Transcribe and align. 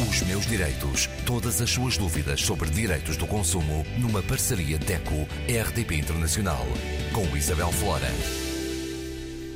Os 0.00 0.22
meus 0.22 0.46
direitos. 0.46 1.06
Todas 1.26 1.60
as 1.60 1.68
suas 1.68 1.98
dúvidas 1.98 2.40
sobre 2.40 2.70
direitos 2.70 3.16
do 3.16 3.26
consumo 3.26 3.84
numa 3.98 4.22
parceria 4.22 4.78
DECO-RDP 4.78 5.96
Internacional. 5.96 6.64
Com 7.12 7.36
Isabel 7.36 7.70
Flora. 7.72 8.08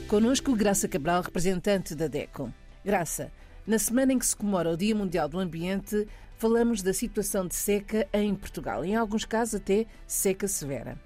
Conosco, 0.07 0.55
Graça 0.55 0.87
Cabral, 0.87 1.23
representante 1.23 1.95
da 1.95 2.07
DECO. 2.07 2.53
Graça, 2.85 3.33
na 3.67 3.79
semana 3.79 4.13
em 4.13 4.19
que 4.19 4.27
se 4.27 4.37
comemora 4.37 4.71
o 4.71 4.77
Dia 4.77 4.95
Mundial 4.95 5.27
do 5.27 5.39
Ambiente, 5.39 6.07
falamos 6.37 6.83
da 6.83 6.93
situação 6.93 7.47
de 7.47 7.55
seca 7.55 8.07
em 8.13 8.35
Portugal, 8.35 8.85
em 8.85 8.95
alguns 8.95 9.25
casos 9.25 9.55
até 9.55 9.87
seca 10.07 10.47
severa. 10.47 11.01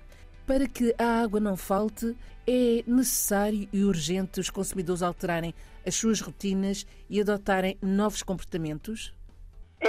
Para 0.45 0.67
que 0.67 0.93
a 0.99 1.23
água 1.23 1.39
não 1.39 1.57
falte, 1.57 2.17
é 2.47 2.83
necessário 2.85 3.69
e 3.73 3.85
urgente 3.85 4.41
os 4.41 4.51
consumidores 4.51 5.03
alterarem 5.03 5.55
as 5.87 5.95
suas 5.95 6.21
rotinas 6.21 6.85
e 7.09 7.21
adotarem 7.21 7.79
novos 7.81 8.25
comportamentos? 8.25 9.15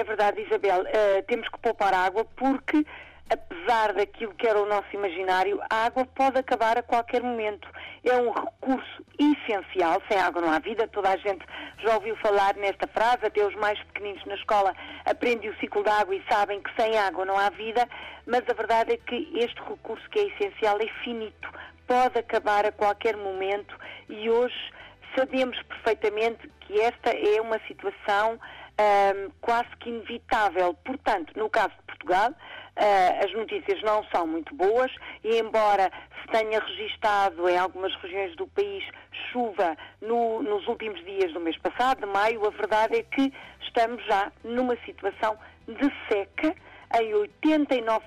É 0.01 0.03
verdade, 0.03 0.41
Isabel. 0.41 0.81
Uh, 0.81 1.21
temos 1.27 1.47
que 1.47 1.59
poupar 1.59 1.93
água 1.93 2.25
porque, 2.35 2.83
apesar 3.29 3.93
daquilo 3.93 4.33
que 4.33 4.47
era 4.47 4.59
o 4.59 4.65
nosso 4.65 4.87
imaginário, 4.93 5.61
a 5.69 5.85
água 5.85 6.07
pode 6.15 6.39
acabar 6.39 6.75
a 6.75 6.81
qualquer 6.81 7.21
momento. 7.21 7.69
É 8.03 8.15
um 8.15 8.31
recurso 8.31 9.05
essencial. 9.19 10.01
Sem 10.09 10.19
água 10.19 10.41
não 10.41 10.51
há 10.51 10.57
vida. 10.57 10.87
Toda 10.87 11.11
a 11.11 11.17
gente 11.17 11.45
já 11.77 11.93
ouviu 11.93 12.15
falar 12.15 12.55
nesta 12.55 12.87
frase, 12.87 13.27
até 13.27 13.45
os 13.45 13.53
mais 13.57 13.77
pequeninos 13.83 14.25
na 14.25 14.33
escola 14.33 14.73
aprendem 15.05 15.51
o 15.51 15.57
ciclo 15.59 15.83
da 15.83 15.99
água 15.99 16.15
e 16.15 16.23
sabem 16.27 16.59
que 16.63 16.81
sem 16.81 16.97
água 16.97 17.23
não 17.23 17.37
há 17.37 17.51
vida. 17.51 17.87
Mas 18.25 18.41
a 18.49 18.53
verdade 18.53 18.93
é 18.93 18.97
que 18.97 19.31
este 19.35 19.61
recurso 19.61 20.09
que 20.09 20.17
é 20.17 20.23
essencial 20.29 20.79
é 20.79 20.87
finito. 21.03 21.47
Pode 21.85 22.17
acabar 22.17 22.65
a 22.65 22.71
qualquer 22.71 23.15
momento 23.15 23.77
e 24.09 24.31
hoje 24.31 24.73
sabemos 25.15 25.61
perfeitamente 25.63 26.49
que 26.61 26.81
esta 26.81 27.11
é 27.11 27.39
uma 27.39 27.59
situação 27.67 28.39
um, 28.79 29.31
quase 29.41 29.69
que 29.79 29.89
inevitável. 29.89 30.73
Portanto, 30.85 31.33
no 31.35 31.49
caso 31.49 31.69
de 31.69 31.83
Portugal, 31.85 32.29
uh, 32.31 33.25
as 33.25 33.31
notícias 33.33 33.81
não 33.83 34.03
são 34.13 34.25
muito 34.27 34.53
boas 34.55 34.91
e, 35.23 35.37
embora 35.37 35.91
se 36.21 36.27
tenha 36.31 36.59
registado 36.59 37.47
em 37.47 37.57
algumas 37.57 37.93
regiões 38.01 38.35
do 38.35 38.47
país 38.47 38.83
chuva 39.31 39.77
no, 40.01 40.41
nos 40.41 40.67
últimos 40.67 41.03
dias 41.03 41.31
do 41.33 41.39
mês 41.39 41.57
passado, 41.57 42.01
de 42.01 42.05
maio, 42.05 42.45
a 42.45 42.49
verdade 42.51 42.97
é 42.97 43.03
que 43.03 43.33
estamos 43.61 44.03
já 44.05 44.31
numa 44.43 44.75
situação 44.85 45.37
de 45.67 45.91
seca 46.07 46.55
em 46.99 47.11
89% 47.13 48.01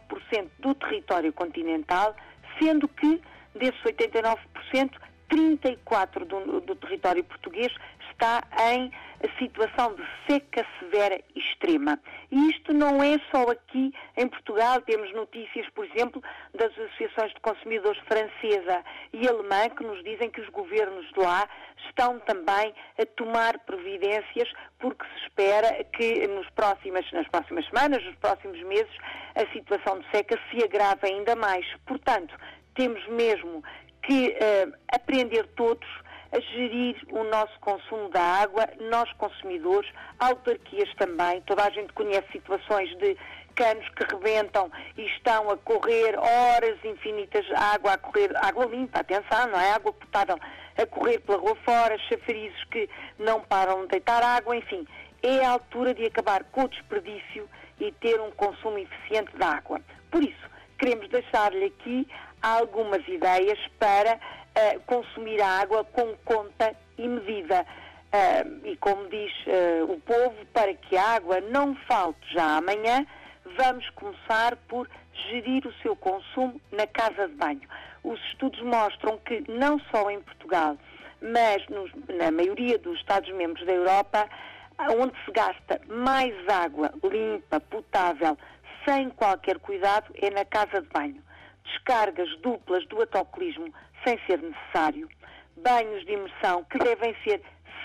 do 0.59 0.75
território 0.75 1.33
continental, 1.33 2.15
sendo 2.59 2.87
que 2.89 3.21
desses 3.55 3.81
89%, 3.83 4.37
34% 5.35 6.27
do, 6.27 6.61
do 6.61 6.77
território 6.77 7.25
português 7.25 7.73
está 8.11 8.43
em 8.73 8.91
situação 9.39 9.95
de 9.95 10.05
seca 10.27 10.67
severa 10.79 11.21
extrema. 11.35 11.99
E 12.31 12.51
isto 12.51 12.73
não 12.73 13.03
é 13.03 13.19
só 13.31 13.51
aqui 13.51 13.93
em 14.17 14.29
Portugal. 14.29 14.81
Temos 14.83 15.13
notícias, 15.13 15.69
por 15.71 15.85
exemplo, 15.87 16.23
das 16.55 16.71
associações 16.73 17.33
de 17.33 17.41
consumidores 17.41 18.01
francesa 18.07 18.85
e 19.13 19.27
alemã 19.27 19.69
que 19.71 19.85
nos 19.85 20.03
dizem 20.05 20.31
que 20.31 20.41
os 20.41 20.49
governos 20.51 21.07
de 21.13 21.21
lá 21.21 21.49
estão 21.89 22.19
também 22.21 22.75
a 22.99 23.07
tomar 23.17 23.59
providências 23.61 24.49
porque 24.79 25.05
se 25.05 25.25
espera 25.25 25.85
que 25.85 26.27
nos 26.29 26.49
próximas, 26.51 27.11
nas 27.13 27.29
próximas 27.29 27.67
semanas, 27.67 28.05
nos 28.05 28.17
próximos 28.17 28.63
meses, 28.63 28.93
a 29.35 29.47
situação 29.53 29.99
de 30.01 30.11
seca 30.11 30.39
se 30.51 30.63
agrave 30.63 31.07
ainda 31.07 31.35
mais. 31.35 31.67
Portanto, 31.87 32.35
temos 32.75 33.07
mesmo 33.09 33.63
que 34.07 34.29
uh, 34.29 34.73
aprender 34.93 35.47
todos 35.57 35.87
a 36.33 36.41
gerir 36.41 36.97
o 37.11 37.23
nosso 37.25 37.59
consumo 37.61 38.09
da 38.11 38.21
água, 38.21 38.69
nós 38.91 39.11
consumidores, 39.13 39.89
autarquias 40.19 40.93
também. 40.97 41.41
Toda 41.43 41.65
a 41.65 41.71
gente 41.71 41.93
conhece 41.93 42.27
situações 42.33 42.91
de 42.99 43.17
canos 43.55 43.89
que 43.91 44.05
rebentam 44.13 44.69
e 44.99 45.03
estão 45.03 45.49
a 45.49 45.57
correr 45.57 46.19
horas 46.19 46.85
infinitas, 46.85 47.47
água 47.53 47.93
a 47.93 47.99
correr, 47.99 48.37
água 48.37 48.67
limpa, 48.67 48.99
atenção, 48.99 49.47
não 49.47 49.61
é 49.61 49.73
água 49.73 49.93
potável, 49.93 50.37
a 50.77 50.87
correr 50.87 51.21
pela 51.21 51.39
rua 51.39 51.57
fora, 51.65 51.97
chafarizes 52.09 52.65
que 52.65 52.91
não 53.19 53.41
param 53.41 53.83
de 53.83 53.89
deitar 53.89 54.23
água, 54.23 54.57
enfim. 54.57 54.87
É 55.23 55.45
a 55.45 55.51
altura 55.51 55.95
de 55.95 56.05
acabar 56.05 56.43
com 56.45 56.65
o 56.65 56.69
desperdício 56.69 57.49
e 57.79 57.93
ter 57.93 58.21
um 58.21 58.33
consumo 58.33 58.77
eficiente 58.79 59.37
da 59.37 59.53
água. 59.53 59.81
Por 60.11 60.23
isso, 60.23 60.51
queremos 60.79 61.09
deixar-lhe 61.09 61.67
aqui 61.67 62.09
algumas 62.45 63.07
ideias 63.09 63.59
para 63.79 64.17
uh, 64.17 64.81
consumir 64.87 65.41
a 65.41 65.49
água 65.61 65.85
com 65.85 66.15
conta 66.25 66.77
e 66.99 67.09
medida. 67.09 67.65
Uh, 68.13 68.69
e 68.69 68.77
como 68.77 69.09
diz 69.09 69.33
uh, 69.47 69.91
o 69.91 70.01
povo, 70.01 70.35
para 70.53 70.75
que 70.75 70.97
a 70.97 71.15
água 71.15 71.41
não 71.41 71.75
falte 71.89 72.21
já 72.33 72.59
amanhã, 72.59 73.07
vamos 73.57 73.89
começar 73.91 74.57
por 74.69 74.89
gerir 75.31 75.67
o 75.67 75.73
seu 75.83 75.97
consumo 75.97 76.61
na 76.71 76.87
casa 76.87 77.27
de 77.27 77.35
banho. 77.35 77.63
Os 78.03 78.21
estudos 78.27 78.61
mostram 78.61 79.19
que 79.19 79.43
não 79.51 79.81
só 79.91 80.11
em 80.11 80.21
Portugal, 80.21 80.77
mas 81.23 81.67
nos, 81.69 81.91
na 82.09 82.31
maioria 82.31 82.79
dos 82.79 82.99
Estados-membros 82.99 83.65
da 83.65 83.73
Europa, 83.73 84.29
onde 85.01 85.15
se 85.25 85.33
gasta 85.33 85.81
mais 85.89 86.35
água 86.49 86.93
limpa, 87.03 87.59
potável, 87.61 88.37
sem 88.85 89.09
qualquer 89.11 89.59
cuidado, 89.59 90.13
é 90.21 90.29
na 90.31 90.45
casa 90.45 90.83
de 90.83 90.89
banho. 90.89 91.23
Descargas 91.65 92.29
duplas 92.41 92.87
do 92.87 93.01
autocolismo 93.01 93.73
sem 94.05 94.19
ser 94.27 94.41
necessário, 94.41 95.09
banhos 95.57 96.05
de 96.05 96.13
imersão 96.13 96.65
que 96.65 96.79
devem 96.79 97.15
ser 97.25 97.41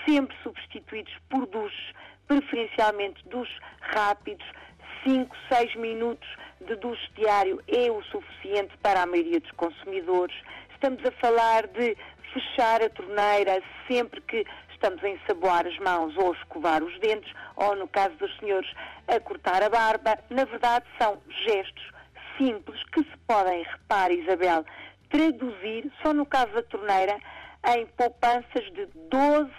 sempre 0.06 0.36
substituídos 0.42 1.12
por 1.28 1.46
duches, 1.46 1.94
preferencialmente 2.26 3.26
duches 3.28 3.58
rápidos, 3.80 4.46
5, 5.04 5.34
6 5.48 5.76
minutos 5.76 6.28
de 6.60 6.76
duche 6.76 7.10
diário 7.16 7.62
é 7.66 7.90
o 7.90 8.02
suficiente 8.04 8.76
para 8.78 9.02
a 9.02 9.06
maioria 9.06 9.40
dos 9.40 9.50
consumidores. 9.52 10.36
Estamos 10.74 11.04
a 11.04 11.10
falar 11.12 11.66
de 11.68 11.96
fechar 12.32 12.82
a 12.82 12.90
torneira 12.90 13.62
sempre 13.88 14.20
que 14.22 14.44
estamos 14.72 15.02
a 15.02 15.08
ensaboar 15.08 15.66
as 15.66 15.78
mãos 15.78 16.14
ou 16.16 16.32
a 16.32 16.36
escovar 16.36 16.82
os 16.82 16.98
dentes, 17.00 17.32
ou 17.56 17.76
no 17.76 17.88
caso 17.88 18.14
dos 18.16 18.34
senhores, 18.38 18.70
a 19.08 19.18
cortar 19.20 19.62
a 19.62 19.68
barba. 19.68 20.18
Na 20.30 20.44
verdade, 20.44 20.86
são 20.98 21.18
gestos 21.46 21.90
simples 22.40 22.82
que 22.92 23.02
se 23.02 23.16
podem, 23.26 23.62
repare 23.62 24.22
Isabel, 24.22 24.64
traduzir, 25.10 25.92
só 26.02 26.14
no 26.14 26.24
caso 26.24 26.52
da 26.52 26.62
torneira, 26.62 27.18
em 27.76 27.86
poupanças 27.88 28.64
de 28.72 28.88
12 29.10 29.50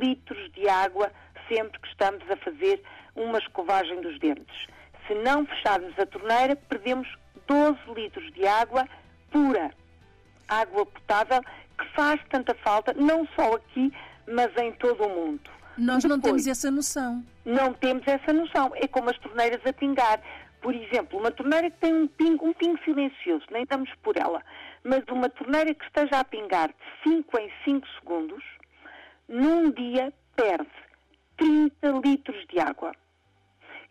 litros 0.00 0.50
de 0.52 0.66
água 0.68 1.12
sempre 1.48 1.78
que 1.80 1.88
estamos 1.88 2.22
a 2.30 2.36
fazer 2.36 2.82
uma 3.14 3.38
escovagem 3.38 4.00
dos 4.00 4.18
dentes. 4.18 4.66
Se 5.06 5.14
não 5.14 5.44
fecharmos 5.44 5.98
a 5.98 6.06
torneira, 6.06 6.56
perdemos 6.56 7.08
12 7.46 7.78
litros 7.94 8.32
de 8.32 8.46
água 8.46 8.88
pura, 9.30 9.70
água 10.48 10.86
potável, 10.86 11.42
que 11.76 11.86
faz 11.94 12.20
tanta 12.30 12.54
falta, 12.54 12.94
não 12.94 13.26
só 13.34 13.54
aqui, 13.54 13.92
mas 14.26 14.56
em 14.56 14.72
todo 14.72 15.04
o 15.04 15.08
mundo. 15.08 15.50
Nós 15.76 16.02
Depois, 16.02 16.04
não 16.04 16.20
temos 16.20 16.46
essa 16.46 16.70
noção. 16.70 17.24
Não 17.44 17.72
temos 17.72 18.06
essa 18.06 18.32
noção. 18.32 18.72
É 18.76 18.86
como 18.86 19.10
as 19.10 19.18
torneiras 19.18 19.60
a 19.64 19.72
pingar. 19.72 20.20
Por 20.60 20.74
exemplo, 20.74 21.18
uma 21.18 21.30
torneira 21.30 21.70
que 21.70 21.78
tem 21.78 21.94
um 21.94 22.06
pingo, 22.06 22.46
um 22.46 22.52
pingo 22.52 22.78
silencioso, 22.84 23.46
nem 23.50 23.64
damos 23.64 23.90
por 24.02 24.16
ela 24.16 24.42
mas 24.84 25.04
uma 25.10 25.28
torneira 25.28 25.74
que 25.74 25.84
esteja 25.84 26.20
a 26.20 26.24
pingar 26.24 26.68
de 26.68 27.10
5 27.10 27.38
em 27.38 27.50
5 27.64 27.86
segundos, 27.98 28.42
num 29.28 29.70
dia 29.70 30.12
perde 30.34 30.70
30 31.36 31.88
litros 32.04 32.46
de 32.48 32.58
água. 32.58 32.92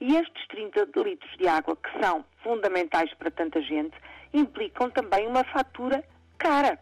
E 0.01 0.15
estes 0.15 0.47
30 0.47 0.87
litros 1.03 1.37
de 1.37 1.47
água, 1.47 1.75
que 1.75 1.99
são 2.01 2.23
fundamentais 2.41 3.13
para 3.15 3.29
tanta 3.29 3.61
gente, 3.61 3.95
implicam 4.33 4.89
também 4.89 5.27
uma 5.27 5.43
fatura 5.43 6.03
cara. 6.37 6.79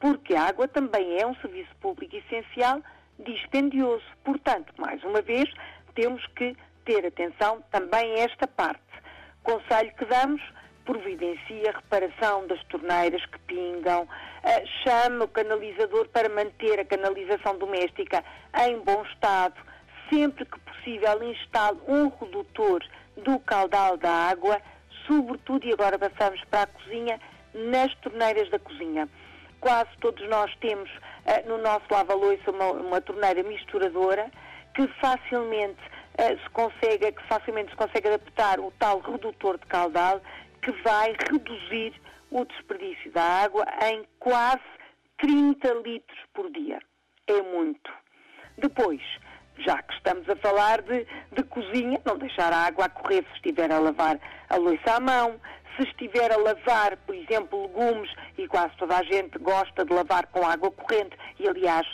Porque 0.00 0.34
a 0.34 0.48
água 0.48 0.66
também 0.66 1.20
é 1.20 1.26
um 1.26 1.36
serviço 1.36 1.74
público 1.80 2.16
essencial 2.16 2.82
dispendioso. 3.20 4.04
Portanto, 4.24 4.74
mais 4.76 5.02
uma 5.04 5.22
vez, 5.22 5.48
temos 5.94 6.26
que 6.34 6.56
ter 6.84 7.06
atenção 7.06 7.62
também 7.70 8.14
a 8.14 8.24
esta 8.24 8.48
parte. 8.48 8.82
Conselho 9.42 9.92
que 9.96 10.04
damos 10.04 10.40
providencia 10.84 11.70
a 11.70 11.76
reparação 11.76 12.46
das 12.46 12.62
torneiras 12.64 13.24
que 13.26 13.38
pingam, 13.40 14.02
uh, 14.02 14.66
chama 14.82 15.24
o 15.24 15.28
canalizador 15.28 16.08
para 16.08 16.28
manter 16.28 16.80
a 16.80 16.84
canalização 16.84 17.56
doméstica 17.58 18.24
em 18.66 18.78
bom 18.80 19.02
estado, 19.04 19.54
sempre 20.10 20.44
que 20.44 20.58
possível 20.60 21.22
instale 21.22 21.78
um 21.86 22.08
redutor 22.08 22.84
do 23.16 23.38
caudal 23.40 23.96
da 23.96 24.10
água, 24.10 24.60
sobretudo, 25.06 25.66
e 25.66 25.72
agora 25.72 25.98
passamos 25.98 26.42
para 26.44 26.62
a 26.62 26.66
cozinha, 26.66 27.20
nas 27.54 27.94
torneiras 27.96 28.50
da 28.50 28.58
cozinha. 28.58 29.08
Quase 29.60 29.90
todos 30.00 30.26
nós 30.28 30.54
temos 30.56 30.90
uh, 30.90 31.48
no 31.48 31.58
nosso 31.58 31.84
lava-loiça 31.90 32.50
uma, 32.50 32.72
uma 32.72 33.00
torneira 33.00 33.42
misturadora 33.42 34.30
que 34.74 34.86
facilmente 35.00 35.80
se 36.18 36.50
consegue, 36.50 37.12
que 37.12 37.22
facilmente 37.24 37.70
se 37.70 37.76
consegue 37.76 38.08
adaptar 38.08 38.60
o 38.60 38.70
tal 38.78 39.00
redutor 39.00 39.58
de 39.58 39.66
caudal 39.66 40.20
que 40.62 40.72
vai 40.82 41.14
reduzir 41.30 41.94
o 42.30 42.44
desperdício 42.44 43.10
da 43.12 43.22
água 43.22 43.64
em 43.90 44.04
quase 44.18 44.62
30 45.18 45.74
litros 45.84 46.18
por 46.32 46.50
dia. 46.50 46.78
É 47.26 47.42
muito. 47.42 47.92
Depois, 48.58 49.00
já 49.64 49.80
que 49.82 49.94
estamos 49.94 50.28
a 50.28 50.36
falar 50.36 50.82
de, 50.82 51.06
de 51.32 51.42
cozinha, 51.44 52.00
não 52.04 52.18
deixar 52.18 52.52
a 52.52 52.66
água 52.66 52.86
a 52.86 52.88
correr 52.88 53.24
se 53.30 53.36
estiver 53.36 53.70
a 53.72 53.78
lavar 53.78 54.18
a 54.48 54.56
louça 54.56 54.94
à 54.94 55.00
mão, 55.00 55.40
se 55.76 55.82
estiver 55.84 56.30
a 56.32 56.36
lavar, 56.36 56.96
por 56.98 57.14
exemplo, 57.14 57.62
legumes, 57.62 58.10
e 58.36 58.46
quase 58.46 58.76
toda 58.76 58.98
a 58.98 59.02
gente 59.02 59.38
gosta 59.38 59.84
de 59.84 59.92
lavar 59.92 60.26
com 60.26 60.46
água 60.46 60.70
corrente, 60.70 61.16
e 61.38 61.48
aliás, 61.48 61.86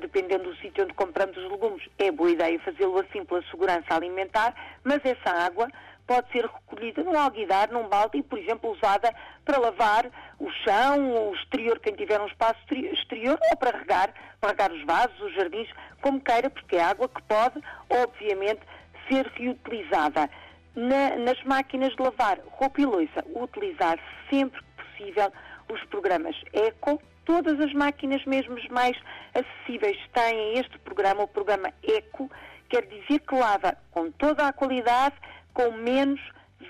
dependendo 0.00 0.44
do 0.44 0.56
sítio 0.56 0.84
onde 0.84 0.94
compramos 0.94 1.36
os 1.36 1.50
legumes, 1.50 1.82
é 1.98 2.10
boa 2.10 2.30
ideia 2.30 2.58
fazê-lo 2.60 2.98
assim 3.00 3.24
pela 3.24 3.42
segurança 3.50 3.86
alimentar, 3.90 4.54
mas 4.84 5.00
essa 5.04 5.30
água 5.30 5.68
pode 6.08 6.32
ser 6.32 6.46
recolhida 6.46 7.04
num 7.04 7.16
alguidar, 7.16 7.70
num 7.70 7.86
balde 7.86 8.18
e, 8.18 8.22
por 8.22 8.38
exemplo, 8.38 8.72
usada 8.72 9.14
para 9.44 9.58
lavar 9.58 10.10
o 10.40 10.50
chão, 10.50 11.28
o 11.28 11.34
exterior, 11.34 11.78
quem 11.78 11.94
tiver 11.94 12.18
um 12.18 12.26
espaço 12.26 12.58
exterior, 12.72 13.38
ou 13.50 13.56
para 13.58 13.78
regar, 13.78 14.14
para 14.40 14.50
regar 14.50 14.72
os 14.72 14.82
vasos, 14.84 15.20
os 15.20 15.34
jardins, 15.34 15.68
como 16.00 16.18
queira, 16.18 16.48
porque 16.48 16.76
é 16.76 16.82
água 16.82 17.08
que 17.08 17.22
pode, 17.22 17.62
obviamente, 17.90 18.62
ser 19.06 19.26
reutilizada. 19.36 20.30
Na, 20.74 21.16
nas 21.16 21.42
máquinas 21.44 21.94
de 21.94 22.02
lavar 22.02 22.38
roupa 22.52 22.80
e 22.80 22.86
louça, 22.86 23.24
utilizar 23.34 23.98
sempre 24.30 24.60
que 24.60 24.84
possível 24.84 25.30
os 25.68 25.84
programas 25.84 26.36
ECO. 26.52 27.02
Todas 27.24 27.60
as 27.60 27.74
máquinas, 27.74 28.24
mesmo 28.24 28.56
mais 28.70 28.96
acessíveis, 29.34 29.98
têm 30.14 30.58
este 30.58 30.78
programa, 30.78 31.24
o 31.24 31.28
programa 31.28 31.70
ECO, 31.82 32.30
quer 32.68 32.86
dizer 32.86 33.20
que 33.20 33.34
lava 33.34 33.76
com 33.90 34.10
toda 34.12 34.46
a 34.46 34.52
qualidade, 34.52 35.14
com 35.52 35.72
menos 35.72 36.20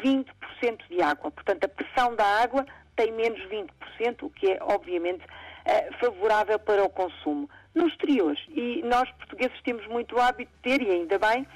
20% 0.02 0.26
de 0.88 1.02
água. 1.02 1.30
Portanto, 1.30 1.64
a 1.64 1.68
pressão 1.68 2.14
da 2.14 2.24
água 2.24 2.66
tem 2.96 3.12
menos 3.12 3.40
20%, 3.48 4.22
o 4.22 4.30
que 4.30 4.52
é, 4.52 4.58
obviamente, 4.60 5.24
eh, 5.64 5.90
favorável 6.00 6.58
para 6.58 6.84
o 6.84 6.88
consumo. 6.88 7.48
Nos 7.74 7.92
exteriores, 7.92 8.40
e 8.48 8.82
nós 8.84 9.08
portugueses 9.12 9.60
temos 9.62 9.86
muito 9.86 10.18
hábito 10.18 10.50
de 10.50 10.62
ter, 10.62 10.82
e 10.82 10.90
ainda 10.90 11.18
bem, 11.18 11.46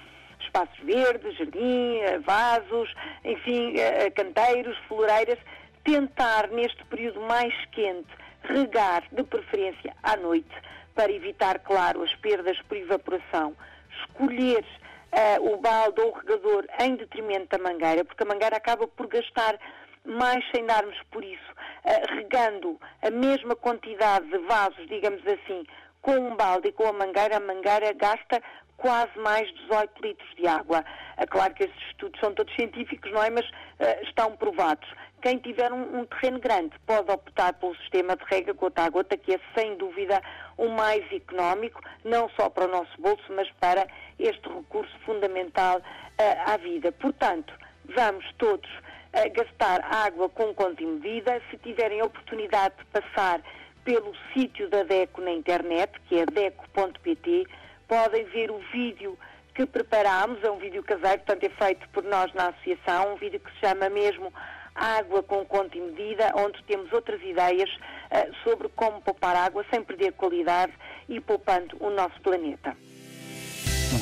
espaços 0.41 0.79
verdes, 0.85 1.37
jardim, 1.37 1.99
eh, 1.99 2.19
vasos, 2.21 2.93
enfim, 3.25 3.75
eh, 3.79 4.11
canteiros, 4.11 4.77
floreiras, 4.87 5.39
tentar 5.85 6.49
neste 6.49 6.85
período 6.85 7.21
mais 7.23 7.55
quente 7.73 8.11
regar 8.45 9.03
de 9.11 9.23
preferência 9.25 9.95
à 10.03 10.17
noite 10.17 10.51
para 10.95 11.11
evitar, 11.11 11.59
claro, 11.61 12.03
as 12.03 12.15
perdas 12.17 12.61
por 12.63 12.77
evaporação, 12.77 13.57
escolher 14.03 14.65
uh, 15.13 15.53
o 15.53 15.57
balde 15.59 16.01
ou 16.01 16.11
o 16.11 16.19
regador 16.19 16.67
em 16.81 16.97
detrimento 16.97 17.57
da 17.57 17.63
mangueira, 17.63 18.05
porque 18.05 18.23
a 18.23 18.27
mangueira 18.27 18.57
acaba 18.57 18.87
por 18.87 19.07
gastar 19.07 19.59
mais 20.05 20.45
sem 20.55 20.67
darmos 20.67 20.99
por 21.11 21.25
isso, 21.25 21.53
uh, 21.85 22.15
regando 22.15 22.81
a 23.03 23.11
mesma 23.11 23.55
quantidade 23.55 24.27
de 24.29 24.39
vasos, 24.39 24.87
digamos 24.89 25.23
assim, 25.27 25.65
com 26.01 26.13
um 26.13 26.37
balde 26.37 26.69
e 26.69 26.73
com 26.73 26.87
a 26.87 26.93
mangueira, 26.93 27.37
a 27.37 27.41
mangueira 27.41 27.93
gasta 27.93 28.43
quase 28.77 29.17
mais 29.19 29.49
18 29.69 30.03
litros 30.03 30.35
de 30.37 30.47
água. 30.47 30.85
É 31.17 31.27
claro 31.27 31.55
que 31.55 31.65
estes 31.65 31.87
estudos 31.89 32.19
são 32.21 32.35
todos 32.35 32.55
científicos, 32.55 33.11
não 33.13 33.23
é? 33.23 33.31
Mas 33.31 33.47
uh, 33.47 34.03
estão 34.03 34.37
provados. 34.37 34.89
Quem 35.23 35.39
tiver 35.39 35.73
um, 35.73 36.01
um, 36.01 36.05
terreno 36.05 36.41
grande 36.41 36.75
pode 36.85 37.09
optar 37.11 37.53
pelo 37.55 37.77
sistema 37.77 38.17
de 38.17 38.25
rega 38.25 38.53
gota 38.53 38.83
a 38.83 38.91
gota, 38.91 39.17
que 39.17 39.35
é 39.35 39.41
sem 39.55 39.77
dúvida 39.77 40.21
o 40.59 40.69
mais 40.69 41.05
económico, 41.13 41.81
não 42.05 42.29
só 42.31 42.51
para 42.51 42.65
o 42.65 42.69
nosso 42.69 43.01
bolso, 43.01 43.23
mas 43.31 43.49
para 43.61 43.87
este 44.19 44.49
recurso 44.49 44.93
fundamental 45.07 45.79
uh, 45.79 46.51
à 46.51 46.57
vida. 46.57 46.91
Portanto, 46.91 47.55
vamos 47.85 48.25
todos 48.37 48.69
uh, 48.69 49.33
gastar 49.33 49.81
água 49.85 50.29
com 50.29 50.53
conta 50.55 50.83
e 50.83 50.87
medida. 50.87 51.41
Se 51.51 51.57
tiverem 51.59 52.01
a 52.01 52.05
oportunidade 52.07 52.75
de 52.79 52.85
passar 52.87 53.41
pelo 53.85 54.13
sítio 54.33 54.69
da 54.71 54.83
DECO 54.83 55.21
na 55.21 55.31
internet, 55.31 55.93
que 56.09 56.19
é 56.19 56.27
deco.pt, 56.27 57.47
podem 57.93 58.25
ver 58.25 58.51
o 58.51 58.59
vídeo 58.73 59.19
que 59.55 59.67
preparámos, 59.67 60.43
é 60.43 60.51
um 60.51 60.57
vídeo 60.57 60.83
caseiro, 60.83 61.19
portanto 61.19 61.45
é 61.45 61.51
feito 61.51 61.87
por 61.91 62.03
nós 62.03 62.33
na 62.33 62.49
associação, 62.49 63.13
um 63.13 63.17
vídeo 63.17 63.39
que 63.39 63.53
se 63.53 63.59
chama 63.59 63.91
mesmo 63.91 64.33
Água 64.75 65.23
com 65.23 65.45
conta 65.45 65.77
e 65.77 65.81
medida, 65.83 66.33
onde 66.35 66.63
temos 66.65 66.91
outras 66.91 67.21
ideias 67.21 67.69
uh, 67.69 68.35
sobre 68.43 68.71
como 68.71 69.03
poupar 69.03 69.37
água 69.37 69.63
sem 69.71 69.83
perder 69.83 70.13
qualidade 70.13 70.73
e 71.07 71.21
poupando 71.21 71.77
o 71.81 71.91
nosso 71.91 72.19
planeta. 72.23 72.75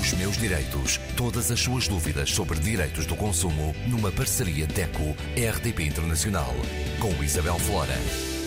Os 0.01 0.13
meus 0.13 0.39
direitos. 0.39 0.99
Todas 1.17 1.51
as 1.51 1.59
suas 1.59 1.89
dúvidas 1.89 2.31
sobre 2.31 2.61
direitos 2.61 3.05
do 3.07 3.17
consumo 3.17 3.75
numa 3.89 4.13
parceria 4.13 4.69
DECO-RDP 4.69 5.83
Internacional 5.83 6.55
com 7.01 7.11
Isabel 7.25 7.59
Flora. 7.59 8.40